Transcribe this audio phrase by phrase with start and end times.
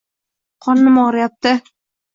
[0.67, 1.57] Qornim og'riyapti.